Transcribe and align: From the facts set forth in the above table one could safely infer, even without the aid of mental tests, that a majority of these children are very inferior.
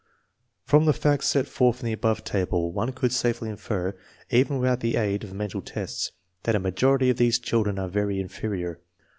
From 0.65 0.85
the 0.85 0.93
facts 0.93 1.27
set 1.27 1.45
forth 1.47 1.81
in 1.81 1.85
the 1.85 1.93
above 1.93 2.23
table 2.23 2.71
one 2.73 2.91
could 2.91 3.11
safely 3.13 3.51
infer, 3.51 3.95
even 4.31 4.57
without 4.57 4.79
the 4.79 4.95
aid 4.95 5.23
of 5.23 5.31
mental 5.35 5.61
tests, 5.61 6.11
that 6.41 6.55
a 6.55 6.59
majority 6.59 7.11
of 7.11 7.17
these 7.17 7.37
children 7.37 7.77
are 7.77 7.87
very 7.87 8.19
inferior. 8.19 8.79